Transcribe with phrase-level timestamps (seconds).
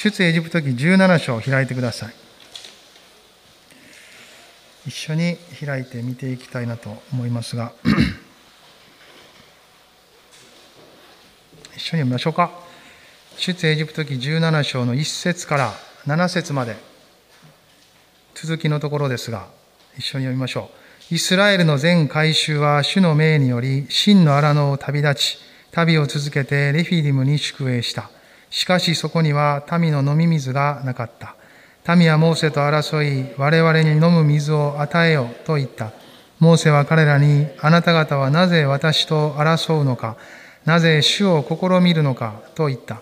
[0.00, 2.14] 出エジプト記17章を開いてください。
[4.86, 7.72] 一緒に開いて見ていきたいなと思いますが、
[11.74, 12.52] 一緒に読みましょうか。
[13.38, 15.72] 出エジプト記17章の1節から
[16.06, 16.76] 7節まで、
[18.36, 19.48] 続きのところですが、
[19.98, 20.70] 一緒に読みましょ
[21.10, 21.14] う。
[21.16, 25.38] イスラエルの全改宗は主の命により、真の荒野を旅立ち、
[25.72, 28.12] 旅を続けてレフィリムに宿営した。
[28.50, 31.34] しかしそこには民の飲み水がなかった。
[31.96, 35.92] 民はモーセと争い、我々に飲む水を与えよと言った。
[36.38, 40.16] モーセは彼らに、あなた方はなぜ私と争うのか、
[40.64, 43.00] なぜ主を試みるのかと言った。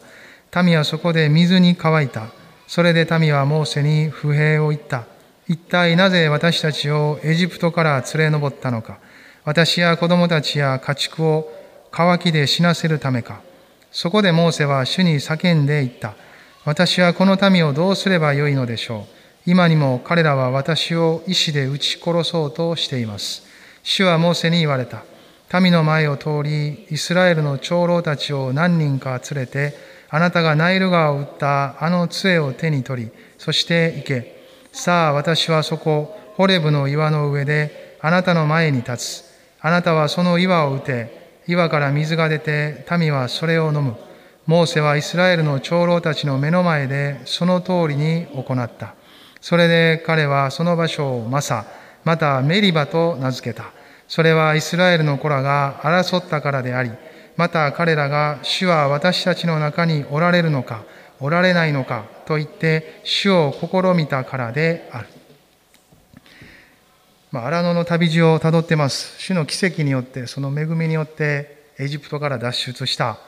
[0.63, 2.29] 民はそこで水に乾いた。
[2.67, 5.05] それで民はモーセに不平を言った。
[5.49, 8.99] 一体なぜ私たちをエジプトから連れ上ったのか。
[9.45, 11.53] 私や子供たちや家畜を
[11.93, 13.41] 乾きで死なせるためか。
[13.97, 16.17] そこでモーセは主に叫んで言った。
[16.67, 19.07] 私はこの民をどうすればよいのでしょ
[19.47, 19.51] う。
[19.51, 23.47] 今にも彼らは私を石で撃ち殺そうとしています。
[23.83, 25.03] 主はモーセに言われた。
[25.63, 29.73] 民の前を通り、イスラエルの長老たちを何人か連れて、
[30.11, 34.45] あなたがナイル川を打ったあの杖を手に取り、そして行け。
[34.73, 39.25] さあ、私はそこ、ホレブの岩の上で、あなたの前に立つ。
[39.63, 43.97] あなたはその岩を打て、岩から水が出て民はそれを飲む。
[44.47, 48.95] モーセはイスラエルの長老たちの目の前でその通りに行った。
[49.41, 51.67] それで彼はその場所をマサ、
[52.05, 53.73] またメリバと名付けた。
[54.09, 56.91] それはイスラエルの子らが争ったからであり、
[57.37, 60.85] また彼らが主は私たちの中におられるのか、
[61.21, 65.09] おられないのかと言って主を試みたからである。
[67.33, 69.21] まあ、荒野の旅路をたどってます。
[69.21, 73.19] 主の奇跡によって、その恵みによって、エジプトから脱出した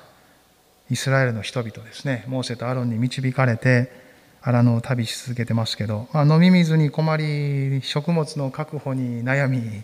[0.90, 2.24] イスラエルの人々ですね。
[2.28, 3.90] モーセとアロンに導かれて、
[4.40, 9.82] 荒野を旅し続けてますけど、まあ、飲み水に困り、食物の確保に悩み、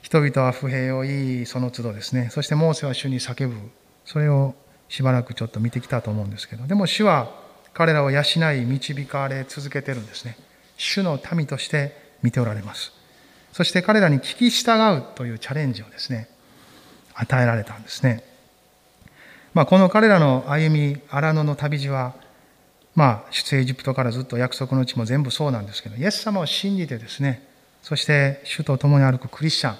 [0.00, 2.30] 人々は不平を言い、その都度ですね。
[2.30, 3.54] そしてモーセは主に叫ぶ。
[4.06, 4.54] それを
[4.88, 7.30] しばらくちょっと見てきたと思うんですけど、でも主は
[7.74, 10.36] 彼らを養い、導かれ続けてるんですね。
[10.78, 12.97] 主の民として見ておられます。
[13.58, 16.28] そして彼らに聞き従うというチャレンジをですね、
[17.12, 18.22] 与えられたんですね。
[19.52, 22.14] まあ、この彼らの歩み、荒野の旅路は、
[22.94, 27.48] まあ、出エジプトからずっと約束の地も全部そうなんですけど、イエス様を信じてですね、
[27.82, 29.76] そして主と共に歩くクリスチャン、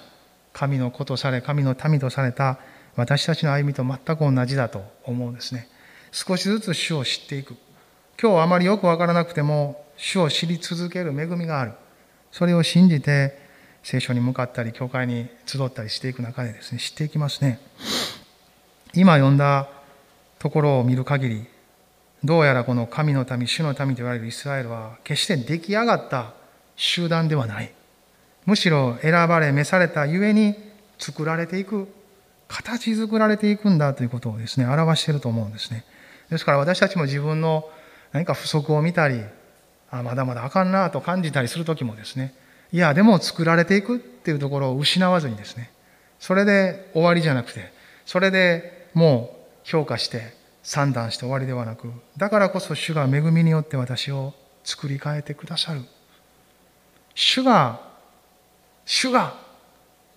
[0.51, 2.59] 神の子とされ、神の民とされた
[2.97, 5.69] 私たちの歩みと全く同じだと思うんですね。
[6.11, 7.55] 少しずつ主を知っていく。
[8.21, 11.71] 今日あまりよくわからなくても、主を知り続ける恵みがある。
[12.33, 13.47] それを信じて、
[13.83, 17.59] 聖書に向かったり、教会に集ったりしていく中でですね、知っていきますね。
[18.93, 19.67] 今読んだ
[20.39, 21.45] ところを見る限り、
[22.23, 26.33] どうやらこの神の民、主の民と言われるイスラエルは、決して出来上がった
[26.75, 27.71] 集団ではない。
[28.45, 30.55] むしろ選ばれ、召されたゆえに
[30.97, 31.87] 作られていく、
[32.47, 35.85] 形作られていくんだということをですね、表していると思うんですね。
[36.29, 37.69] ですから私たちも自分の
[38.11, 39.23] 何か不足を見たり、
[39.91, 42.33] あまだまだあかんなと感じたりするときもですね、
[42.71, 45.71] いや、でも作られていくっていうところを失わずにですね、
[46.19, 47.71] それで終わりじゃなくて、
[48.05, 55.81] それでもう評価して算段して終わりではなく、だからこそ主が恵みによって私を作り変えてくださる。
[57.15, 57.81] 主が、
[58.85, 59.35] 主が、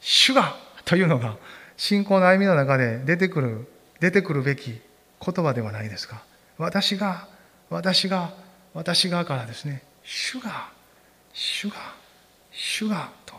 [0.00, 1.36] 主がというのが
[1.76, 3.68] 信仰の歩みの中で出てくる、
[4.00, 4.80] 出てくるべき
[5.24, 6.22] 言葉ではないですか。
[6.58, 7.28] 私が、
[7.70, 8.34] 私が、
[8.74, 10.70] 私がからですね、主が、
[11.32, 12.01] 主が、
[12.52, 13.34] 主がと。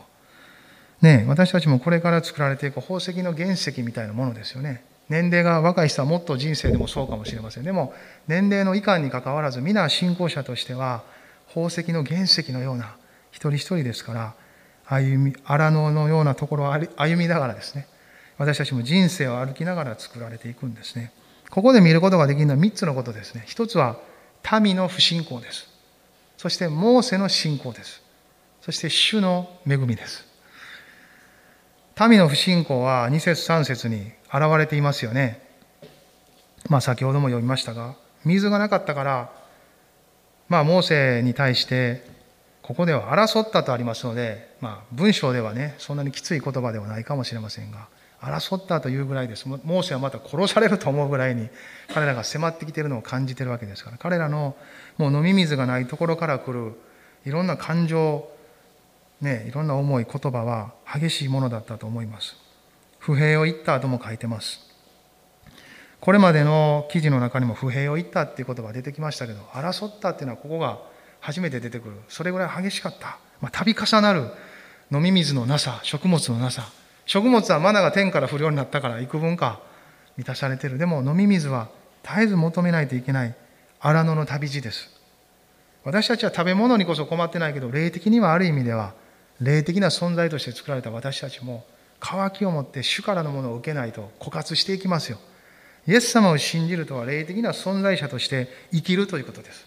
[1.00, 4.84] ね私たちもこれから作られていく宝石の原石みたいなものですよね。
[5.08, 7.64] 年齢が若い人はもっと人生でもそうかもしれません。
[7.64, 7.92] でも、
[8.26, 11.02] 年齢のいかんにかかわらず、皆信仰者としては、
[11.48, 12.96] 宝石の原石のような
[13.30, 14.34] 一人一人ですから、
[14.86, 17.86] 歩み、荒野のようなところを歩みながらですね、
[18.38, 21.12] 私たちも人生を歩きながら作られていくんですね。
[21.50, 23.44] ここで見ることができるのは3つのことですね。
[23.46, 23.98] 一つは、
[24.62, 25.68] 民の不信仰です。
[26.38, 28.03] そして、モーセの信仰です。
[28.64, 30.26] そして主の恵みです。
[32.08, 35.46] 民の不信仰は2節3節に現れていますよね。
[36.70, 37.94] まあ先ほども読みましたが、
[38.24, 39.30] 水がなかったから、
[40.48, 42.08] まあモーセに対して、
[42.62, 47.88] ここでは争ったとありますので、まあ文章ではね、そんなにきつい言葉ではないかもしれませんが、
[48.22, 49.46] 争ったというぐらいです。
[49.46, 51.50] モーセはまた殺されると思うぐらいに
[51.92, 54.56] 彼らが迫ってきているのを感じているわけですから、彼らの
[54.96, 56.72] もう飲み水がないところから来る
[57.26, 58.26] いろんな感情、
[59.20, 62.36] ね、いろんな思い、言葉は激しいものだったと思います。
[62.98, 64.60] 不平を言った後も書いてます。
[66.00, 70.78] これまでの記事の中にも不平を言ったっていう言葉が出てきましたけど争ったっていうのはここが
[71.20, 71.96] 初めて出てくる。
[72.08, 74.28] それぐらい激しかった、まあ、度重なる
[74.92, 76.70] 飲み水のなさ食物のなさ。
[77.06, 79.60] 食物はマナが天から不良になったから幾分か
[80.18, 80.76] 満たされてる。
[80.76, 81.70] でも飲み水は
[82.02, 83.34] 絶えず求めないといけない
[83.80, 84.90] 荒野の旅路です。
[85.84, 88.94] 私たちは食べ物にこそ困ってないけど霊的にはある意味では
[89.44, 91.64] 霊的な存在として作られた私たちも
[92.00, 95.18] 渇きを持って主からのものを受けないと枯渇していきますよ。
[95.86, 99.66] イエス様を信じるとは霊的な存在者として生きるということです。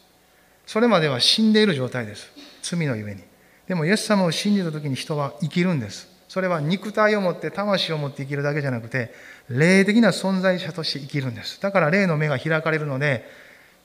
[0.66, 2.32] それまでは死んでいる状態です。
[2.62, 3.24] 罪のゆえに。
[3.68, 6.10] でもイエス様を信じた時に人は生きるんです。
[6.28, 9.14] それは肉体を持って魂を持って生きるだけじゃなくて
[9.50, 11.62] 霊的な存在者として生きるんです。
[11.62, 13.26] だから霊の目が開かれるので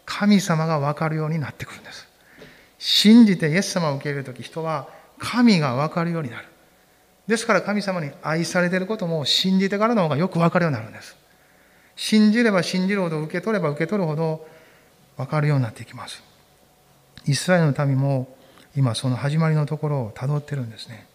[0.05, 2.09] 神様が分かるようになってくるんです。
[2.79, 4.89] 信じてイエス様を受け入れる時人は
[5.23, 6.49] 神が分かるようになる。
[7.29, 11.17] ですから神様に愛されていることも信じてからの方がよく分かるようになるんです。
[11.95, 14.45] 信じれば信じるほど受け取れば受け取るほど
[15.17, 16.23] 分かるようになっていきます。
[17.25, 18.37] イスラエルの民も
[18.77, 21.07] 今その始まりのところをたどってるんですね。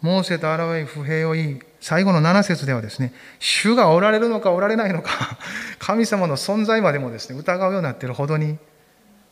[0.00, 5.38] モーセと現れ不平を言い最後の7節ではですね主がおられるのかおられないのか
[5.78, 8.58] 神様の存在までもですね疑うようになっているほどに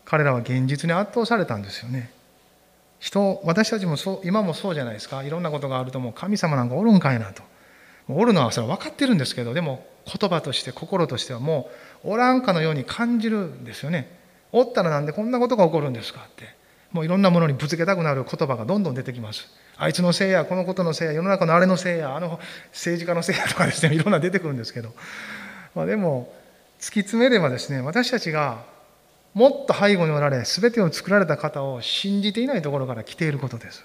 [0.04, 2.10] 彼らは現実に圧倒されたんですよね。
[3.02, 5.25] 人私たちもそう今もそうじゃないですか。
[5.25, 7.43] いろんなことがあるともう神様なんかおるんかいなと。
[8.08, 11.69] おるのはそれは分かってるんですけどでも言葉として心としてはも
[12.04, 14.16] うおらんかのように感じるんですよね。
[14.52, 16.54] おったらなんでこんなことが起こるんですかって。
[16.93, 19.48] もういろんなものにぶつけたくなる言葉がどんどん出てきます。
[19.78, 22.38] あいつのせいやこのことのせいや世の中のあれのせいやあの
[22.70, 24.94] 政治家のせいやとかですねいろんな出てくるんですけど、
[25.75, 26.32] まあ、でも
[26.78, 28.64] 突き詰めればですね私たちが
[29.34, 33.84] もっと背後におられ全てを作られた方を信じていないところから来ていることです。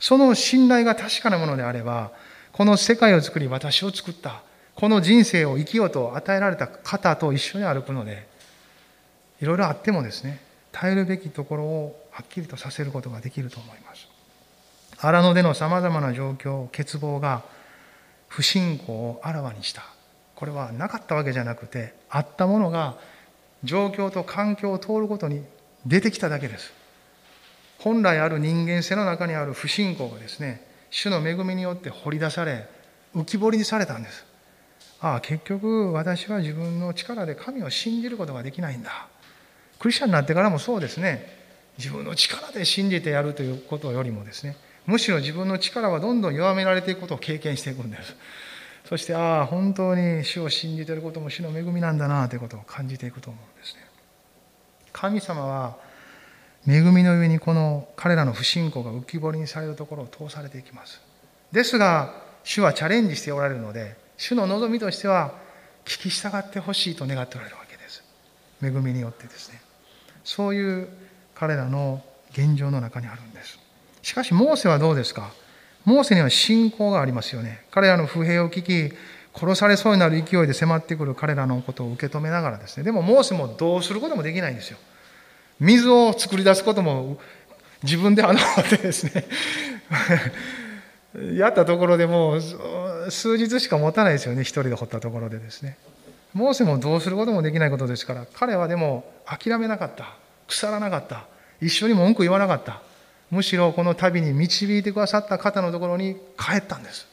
[0.00, 2.10] その信頼が確かなものであれば
[2.52, 4.42] この世界を作り私を作った
[4.74, 8.26] この人生を生きようと与えられた方と一緒に歩くので
[9.40, 10.40] いろいろあってもですね
[10.72, 14.08] 耐えるべきところをはっきりとさせることができると思います。
[14.98, 17.42] 荒野でのさまざまな状況欠乏が
[18.28, 19.84] 不信仰をあらわにした。
[20.34, 22.96] これはなかったわけじゃなくてあったものが
[23.64, 25.42] 状況と環境を通ることに
[25.84, 26.72] 出てきただけです。
[27.78, 32.66] 本来ある人間性の中にある不信仰がですね主の恵みによって掘り出され
[33.14, 34.24] 浮き彫りにされたんです。
[35.00, 39.08] ああ結局私は自分の力で神を信じることができないんだ。
[39.78, 41.44] クリスチャンになってからもそうですね。
[41.78, 44.56] 自分の力で信じてやるということよりもですね
[44.86, 48.14] むしろ自分の力はどんどん弱められていくことを経験していくんです。
[48.84, 53.80] そしてああ本当に主を信じていることも主の恵みなんだなということを感じていくと思うんですね。
[54.92, 55.76] 神様は
[56.66, 61.00] 恵みの上にこの彼らの不信仰が浮き彫りにされるところを通されていきます。
[61.50, 65.32] ですが主はチャレンジしておられるので主の望みとしては
[65.84, 68.04] 聞き従ってほしいと願っておられるわけです。
[68.62, 69.60] 恵みによってですね。
[70.24, 70.88] そういう
[71.34, 72.02] 彼らの
[72.32, 73.58] 現状の中にあるんです。
[74.02, 75.32] しかしモーセはどうですか？
[75.84, 77.64] モーセには信仰がありますよね。
[77.70, 78.94] 彼らの不平を聞き
[79.34, 82.84] 殺されそうになる勢いで迫ってくる彼らのことを受け止めながらですね。
[82.84, 84.78] でもモーセもどうすることもできないんですよ。
[85.60, 87.18] 水を作り出すことも
[87.82, 89.26] 自分で穴を掘ってですね。
[91.36, 94.42] やったところでもう数日しか持たないですよね。
[94.42, 95.76] 一人で掘ったところでですね。
[96.32, 100.16] モーセもどうすることもできないことですから彼はでも諦めなかった。
[100.48, 101.26] 腐らなかった。
[101.60, 102.82] 一緒に文句言わなかった。
[103.30, 107.06] むしろこの旅に導いてくださった方のところに帰ったんです。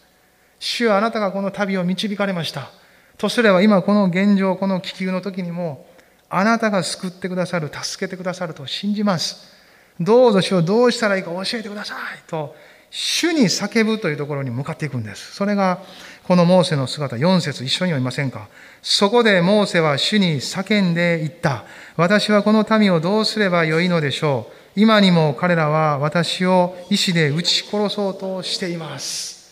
[0.59, 2.69] 主はあなたがこの旅を導かれました。
[3.17, 5.87] とすれば今この現状この気球の時にも
[6.29, 9.51] あなたが救ってくださる助けてくださると信じます。
[9.99, 11.97] どうぞ主をどうしたらいいか教えてください。
[12.27, 12.55] と
[12.89, 15.33] 主に叫ぶというところに向かっていくんです。
[15.33, 15.79] それが
[16.23, 18.47] このモーセの姿4節一緒に読みませんか。
[18.81, 21.63] そこでモーセは主に叫んでいった。
[21.95, 24.60] 私はこの民をどうすればよいのでしょう。
[24.75, 29.51] 今にも彼らは私を石で撃ち殺そうとしています。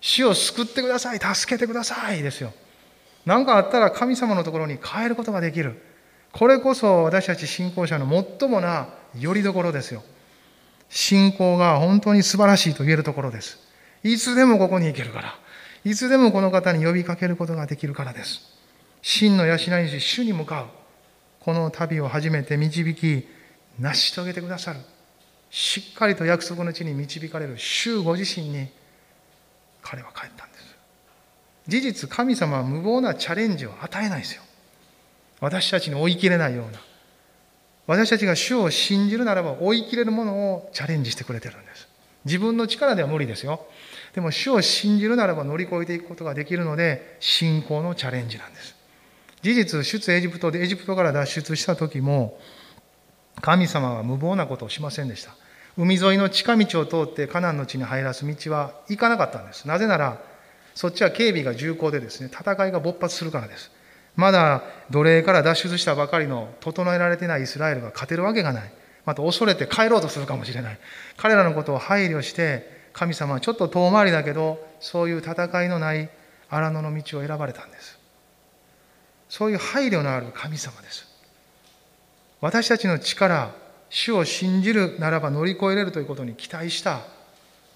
[0.00, 1.18] 主を救ってください。
[1.18, 2.52] 助けてくださいですよ。
[3.26, 5.82] 何かあったら神様のところに帰ることができる。
[6.32, 8.08] これこそ私たち信仰者の
[8.38, 10.02] 最もなよりどころですよ。
[10.88, 13.58] 信仰が本当に素晴らしいと言えるところです。
[14.02, 15.34] いつでもここに行けるから。
[15.84, 18.40] いつでもこの方に呼びかけることができるからです。
[19.02, 20.66] 真の養い主主に向かう。
[21.40, 23.26] この旅を初めて導き
[23.80, 24.80] 成し遂げてくださる。
[25.50, 28.68] しっかりと約束の地に導かれる主ご自身に
[29.82, 30.76] 彼は帰ったんです。
[31.66, 34.42] 事実神様は無謀なチャレンジを与えないですよ。
[35.40, 36.80] 私たちに追い切れないような。
[37.86, 41.88] 私たちが主を信じるならば追い切れるものをチャレンジしてくれてるんです。
[42.24, 43.66] 自分の力では無理ですよ。
[44.14, 48.76] でも主を信じるならば乗り越えていくことができるので信仰のチャレンジなんです。
[49.42, 52.38] 事実、出エジプトでエジプトから脱出した時も、
[53.40, 55.32] 神様は無謀なことをしませんでした。
[55.76, 59.66] 海沿いの近道を通ってカナンの地に入らす道は行かなかったんです。
[59.66, 60.18] なぜなら、
[60.74, 63.70] そっちは警備が重厚でですね、戦いが勃発するからです。
[64.16, 68.72] まだ奴隷から脱出したばかりの整えられてないイスラエルが勝てるわけがない。
[69.06, 70.78] また恐れて帰ろうとするかもしれない。
[71.16, 76.10] 彼らのことを配慮して、神様はちょっと遠回りだけど、そういう戦いのない
[76.48, 77.98] 荒野の道を選ばれたんです。
[79.28, 81.09] そういう配慮のある神様です。
[82.40, 83.54] 私たちの力、
[83.88, 87.00] 主を信じるならば乗り越えれるということに期待した、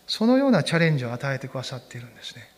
[0.07, 2.49] そのようなチャレンジを与えてくださっているんですね。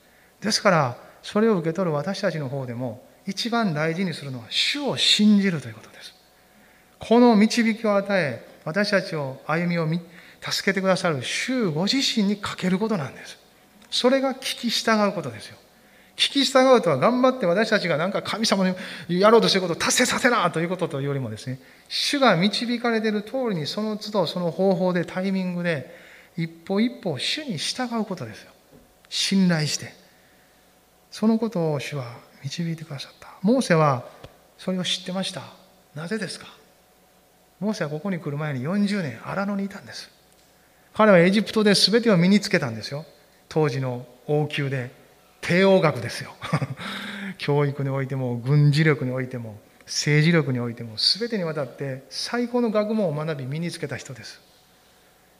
[0.40, 6.14] ですから、それを受け取る私たちの方でも、一番大事にするのは、主を信じるということです。
[6.98, 9.88] この導きを与え、私たちを歩みを
[10.40, 13.38] 助けてくださる主ご自身にかけることなんです。
[13.90, 15.56] それが聞き従うことですよ。
[16.16, 18.66] 聞き従うとは頑張って私たちが何か神様
[19.08, 25.94] にやろうとしていることを達成させなということというよりもですね、主が導かれている通りにその都度その方法でタイミングで
[26.36, 28.50] 一歩一歩主に従うことですよ。
[29.08, 29.94] 信頼して。
[31.10, 33.28] そのことを主は導いてくださった。
[33.42, 34.04] モーセは
[34.56, 35.42] それを知ってました。
[35.94, 36.46] なぜですか？
[37.60, 40.10] モーセはここに来る前に40年荒野にいたんです。
[40.94, 43.04] 彼はエジプトで全てを身につけたんですよ。
[43.50, 45.05] 当時の王宮で。
[45.46, 46.34] 帝王学ですよ。
[47.38, 54.40] 教育においても、軍事力においても、政治力においても、全てにわたって最高の学問を学び身につけた人です。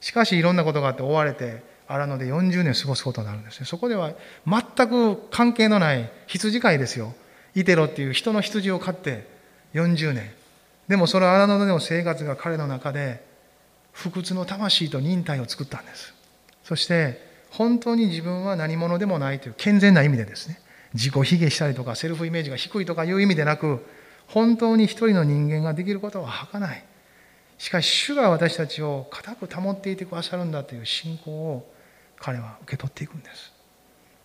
[0.01, 3.67] しかしいろんなことがあって追われて、荒野で40年過ごすことになるんですね。
[3.67, 4.13] そこでは
[4.47, 7.13] 全く関係のない羊飼いですよ。
[7.57, 9.27] イテロっていう人の羊を飼って
[9.75, 10.31] 40年。
[10.87, 13.25] でもその荒野での生活が彼の中で
[13.91, 16.15] 不屈の魂と忍耐を作ったんです。
[16.63, 17.26] そして
[17.57, 20.61] 本当に自分は何者でもないという健全な意味でですね、
[20.93, 23.83] 自己卑下したりとかセルフイメージが低いとかいう意味でなく、
[24.27, 26.85] 本当に一人の人間ができることは儚い。
[27.57, 31.73] しかし主が私たちを固く保っていてくださるんだという信仰を
[32.19, 33.53] 彼は受け取っていくんです。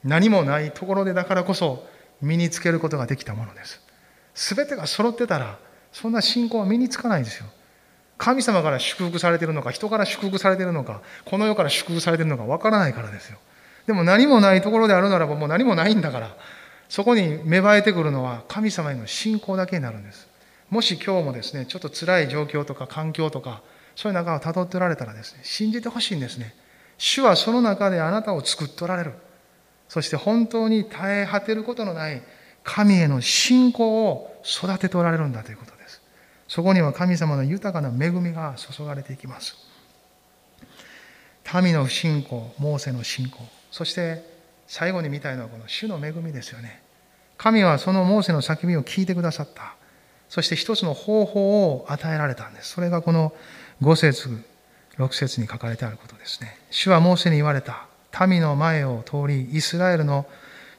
[0.03, 1.87] 何もないところでだからこそ
[2.21, 3.79] 身につけることができたものです。
[4.33, 5.57] すべてが揃ってたら
[5.93, 7.45] そんな信仰は身につかないですよ。
[8.21, 13.39] 神様から祝福されてるのか、人から祝福されてるのか、この世から祝福されてるのかわからないからですよ。
[13.87, 16.37] でも何もないところであるならばもう何もないんだから、
[16.87, 20.27] そこに芽生えてくるのは神様への信仰だけになるんです。
[20.69, 23.63] もし今日もですね、ちょっと辛い状況とか環境とか、
[23.95, 26.53] そういう中を辿っておられたらですね、信じてほしいんですね。
[26.99, 29.13] 主はその中であなたを作っておられる。
[29.89, 32.21] そして本当に絶え果てることのない
[32.63, 35.80] 神への信仰を育てておられるんだということです。
[36.51, 39.55] そこには神様の豊かな恵みが注がれていきます。
[41.63, 43.37] 民の不信仰、モーセの信仰、
[43.71, 44.21] そして
[44.67, 46.83] 最後に見たいのはこの主の恵みですよね。
[47.37, 49.75] 神はそのモーセの叫びを聞いてくださった。
[50.27, 52.71] そして一つの方法を与えられたんです。
[52.71, 53.31] それがこの
[53.81, 54.43] 5節、
[54.97, 56.57] 6節に書かれてあることですね。
[56.69, 57.87] 主はモーセに言われた。
[58.27, 60.25] 民の前を通り、イスラエルの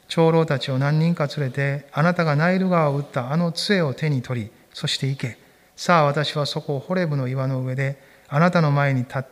[0.07, 5.41] 長老たちを何人か連れて、あなたがナイル川を打ったあの杖を手に取り、そして行け。
[5.75, 9.23] さあ私はそこをホレブの岩の上で、あなたの前に立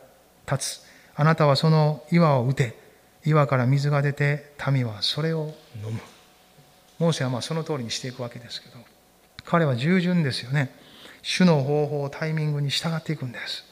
[0.58, 0.80] つ。
[1.14, 2.80] あなたはその岩を打て。
[3.24, 6.00] 岩から水が出て、民はそれを飲む。
[6.98, 8.78] モーセはまあその通りにしていくわけですけど。
[9.44, 10.74] 彼は従順ですよね。
[11.22, 13.64] 主の方法、タイミングに従っていくんです。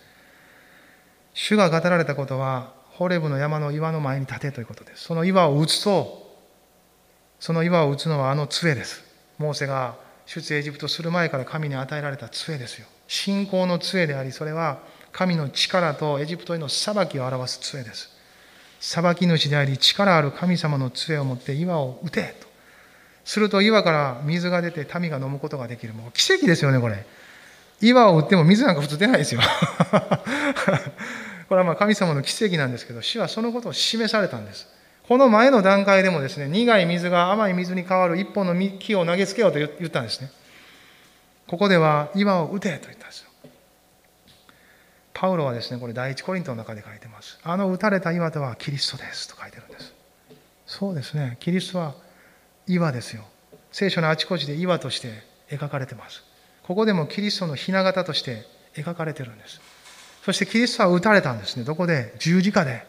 [1.34, 5.04] 主が語られたことは、ホレブの山の岩の前に立てということです。
[5.04, 6.38] その岩を打つと、
[7.40, 9.02] その岩を打つのはあの杖です。
[9.38, 9.96] モーセが
[10.38, 12.86] 出エジプトする前から神に与えられた杖ですよ。
[13.08, 14.78] 信仰の杖であり、それは
[15.10, 18.10] 神の力とエジプトへの裁きを表す杖です。
[18.78, 22.46] 裁き主であり、力ある神様の杖を持って岩を打てと。
[23.24, 25.94] すると岩から水が出て民が飲むことができる。
[25.94, 27.04] もう奇跡ですよね、これ。
[27.80, 29.40] 岩を打っても水なんか普通出ないですよ。
[31.48, 34.68] これはまあ神様の奇跡なんですけど、主はそのことを示されたんです。
[35.08, 40.30] この前の段階でもですね、苦い水が甘い水に変わる一本の木を投げつけようと言ったんですね。
[41.48, 43.30] ここでは岩を打てと言ったんですよ。
[45.12, 47.38] パウロはですね、これ第一コリントの中で書いてます。
[47.42, 49.92] あの打たれた岩とはキリストですと書いてるんです。
[50.66, 51.94] そうですね、キリストは
[52.68, 53.24] 岩ですよ。
[53.72, 56.22] 聖書のあちこちで岩として描かれてます。
[56.62, 59.60] ここでもキリストの雛形として描かれてるんです。
[60.24, 61.64] そしてキリストは打たれたんですね。
[61.64, 62.14] どこで？
[62.20, 62.86] 十字架で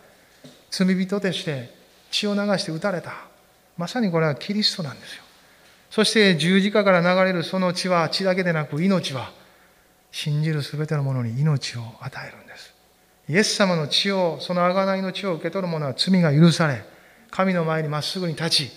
[0.69, 1.73] 罪人として
[2.11, 3.13] 血を流して打たれた。
[3.77, 5.23] まさにこれはキリストなんですよ。
[5.89, 9.31] そして十字架から流れるその血は血だけでなく命は
[10.11, 12.73] 信じるすべてのものに命を与えるんです。
[13.29, 16.83] イエス様の血を、その贖いの血を受け取る者は罪が許され、
[17.29, 18.71] 神の前にまっすぐに立ち、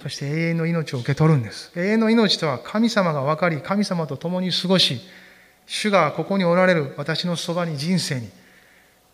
[0.00, 1.72] そして永遠の命を受け取るんです。
[1.74, 5.00] 永遠の命とは神様が分かり、神様と共に過ごし、
[5.66, 8.30] 主がここにおられる私のそばに人生に、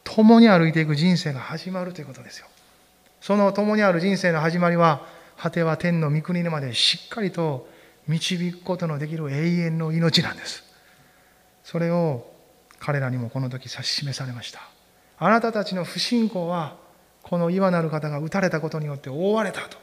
[0.05, 2.47] 共に歩いていく人生が始まるということですよ。
[3.23, 5.07] その共にある人生の始まりは、
[5.39, 7.69] 果ては天の御国にまでしっかりと
[8.09, 10.65] 導くことのできる永遠の命なんです。
[11.63, 12.27] それを
[12.81, 14.61] 彼らにもこの時指し示されました。
[15.19, 16.77] あなたたちの不信仰は、
[17.23, 19.79] この岩なる方が撃たれたことによって覆われたと。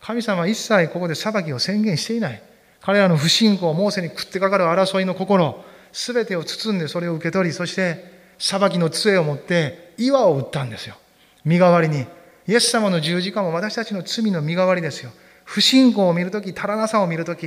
[0.00, 2.42] 神様は一切ここで裁きを宣言していない。
[2.80, 5.62] 彼らの不信仰、モーセに食ってかかる争いの心、
[5.92, 8.02] すべてを包んでそれを受け取り、そして
[8.38, 10.96] 裁きの杖を持って岩を打ったんですよ。
[11.44, 12.06] 身代わりに。
[12.48, 15.10] イエス様の十字架も私たちの罪の身代わりですよ。
[15.44, 17.46] 不信仰を見るとき、足らなさを見るとき、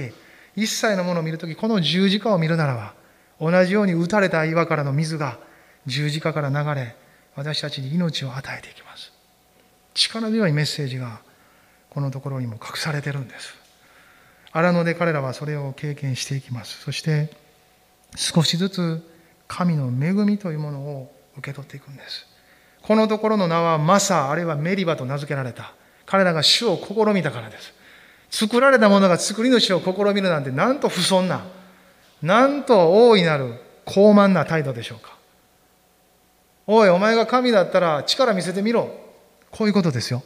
[0.55, 2.93] 一切のものを見るとき、この十字架を見るならば、
[3.39, 5.39] 同じように打たれた岩からの水が
[5.87, 6.95] 十字架から流れ、
[7.35, 9.11] 私たちに命を与えていきます。
[9.95, 11.21] 力強いメッセージが
[11.89, 13.55] このところにも隠されてるんです。
[14.51, 16.79] 荒野で彼らはそれを経験していきます。
[16.79, 17.31] そして
[18.15, 19.09] 少しずつ
[19.47, 22.27] 神の恵みというものを受け取っていくんです。
[22.83, 25.73] このところの名はマサ、あるいはメリバと名付けられた。
[26.05, 27.73] 彼らが主を試みたからです。
[28.29, 31.45] 作られたものが作り主を試みるなんてなんと不遜な、
[32.21, 35.15] なんと大いなる高慢な態度でしょうか。
[36.67, 38.89] おい、お前が神だったら力見せてみろ。
[39.51, 40.23] こういうことですよ。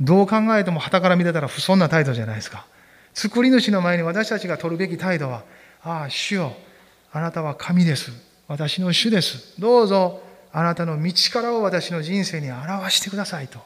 [0.00, 2.66] どう考えても旗から見てたら不遜な態度じゃないですか。
[3.14, 5.42] 作り主の前に私たちが取るべき態度は、
[5.82, 6.52] ああ、主よ、
[7.12, 8.12] あなたは神です。
[8.46, 9.60] 私の主です。
[9.60, 13.60] どうぞ、あなたの道からを私の人生に表してくださいと。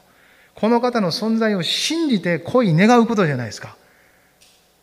[0.55, 3.75] この方の存在を信じて恋願うことじゃないですか。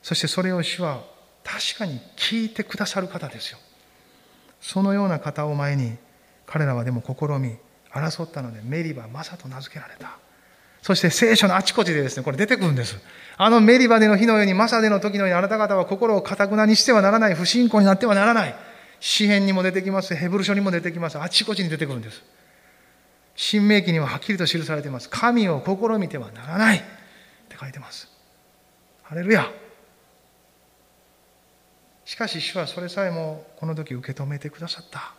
[0.02, 1.02] そしてそれを主は
[1.44, 3.58] 確かに聞いてくださる方ですよ。
[4.60, 5.96] そのような方を前に
[6.46, 7.56] 彼らはでも試み、
[7.92, 10.18] 争ったのでメリバ、マサと名付けられた。
[10.82, 12.96] そして聖書のあちこちでですね、これ出てくるんです。
[13.36, 18.54] あのメリバでの日のように、マサでの時のようにあなた方は心を堅くなにしてはならない、不信仰になってはならない。
[19.00, 21.18] 詩篇にも出てきます、ヘブル書にも出てきます。
[21.18, 22.22] あちこちに出てくるんです。
[23.34, 25.08] 新明記にははっきりと記されています。
[25.08, 26.80] 神を試みてはならないっ
[27.48, 28.08] て書いてます。
[29.02, 29.50] ハレルヤ。
[32.04, 35.14] しかし主はそれさえもこの時受け止めてくださった。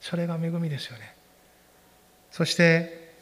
[0.00, 1.14] それが恵みですよね。
[2.30, 3.14] そして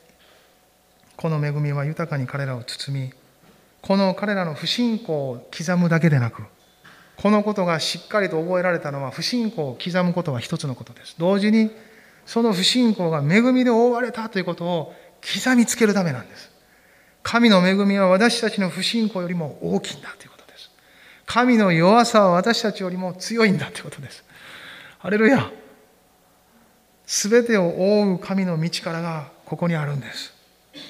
[1.17, 3.13] この恵みは豊かに彼らを包み
[3.83, 6.43] この彼らの不信仰を刻むだけでなく
[7.23, 11.15] このことがしっかりと覚えられたのは不信仰を刻むことは一つのことです。
[11.19, 11.71] 同時に
[12.27, 16.51] その不信仰が恵みで覆われたということを刻みつけるためなんです。
[17.23, 20.73] 神の恵みは私たちの不信仰よりも大きいんだということです。
[21.25, 24.25] 神の弱さは私たちよりも強いんだということです。
[24.99, 25.49] ハレルヤ。
[27.07, 27.69] すべてを
[28.01, 30.35] 覆う神の道からがここにあるんです。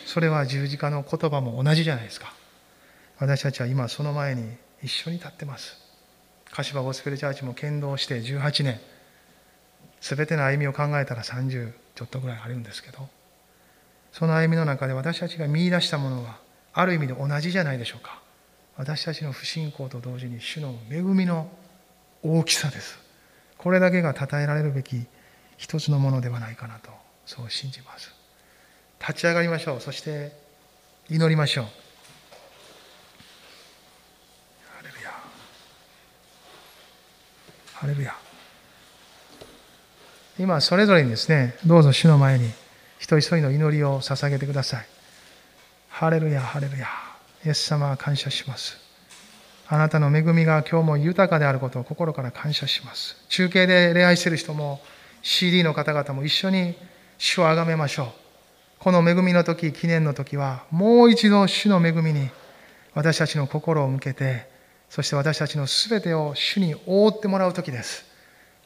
[0.07, 2.33] それは十字架の言葉も同じじゃないですか。
[3.19, 5.82] 私たちは今その前に一緒に立ってます。
[6.53, 8.81] 柏ゴスペルチャーチも剣道して18年。
[10.01, 13.09] 全ての歩みを考えたら30ちょっとぐらいあるんですけど。
[14.13, 16.39] その歩みの中で私たちが見出したものは
[16.75, 18.21] ある意味で同じじゃないでしょうか。
[18.77, 21.51] 私たちの不信仰と同時に主の恵みの
[22.23, 22.99] 大きさです。
[23.57, 25.07] これだけが称えられるべき
[25.57, 26.91] 一つのものではないかなと
[27.25, 28.13] そう信じます。
[29.01, 29.81] 立ち上がりましょう。
[29.81, 30.33] そして
[31.09, 31.65] 祈りましょう
[34.77, 35.11] ハレルヤ
[37.83, 38.15] ハレルヤ。
[40.39, 42.47] 今それぞれにですねどうぞ主の前に
[42.99, 44.87] 一人一人の祈りを捧げてください。
[45.89, 46.87] ハレルヤハレルヤ。
[47.45, 48.79] イエス様感謝します。
[49.67, 53.17] あなたの恵みが今日も豊かであることを心から感謝します。
[53.29, 54.81] 中継で礼拝している人も
[55.23, 56.77] CD の方々も一緒に
[57.19, 58.07] 主をあがめましょう。
[58.79, 62.31] この恵みの時、記念の時は、もう一度主の恵みに
[62.95, 64.52] 私たちの心を向けて、
[64.93, 68.05] そして私たちのすべてを主に覆ってもらう時です。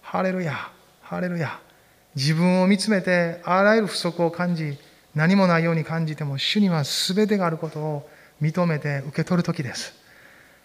[0.03, 1.61] ハレルヤ、ハレルヤ。
[2.17, 4.77] 自分を見つめて、あらゆる不足を感じ、
[5.15, 8.11] 何もないように感じても、主には全てがあることを
[8.43, 9.95] 認めて受け取る時です。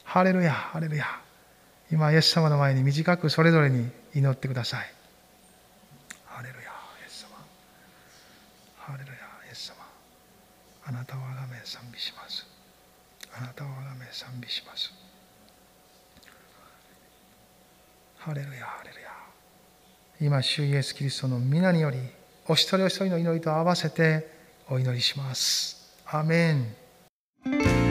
[0.03, 1.05] ハレルヤ、ハレルヤ。
[1.91, 4.91] 今、イエス様の前に短くそれぞれに祈ってください
[6.25, 6.65] ハレルヤイ
[7.05, 7.29] エス様
[8.79, 9.75] ハレルヤイエス様。
[10.85, 12.47] あなたをあがめ賛美します
[13.37, 15.10] あなたをあがめ賛美します
[18.23, 19.09] ハレルヤハレルヤ
[20.21, 21.97] 今主イエスキリストの皆により
[22.47, 24.27] お一人お一人の祈りと合わせて
[24.69, 25.97] お祈りします。
[26.05, 27.90] アメン。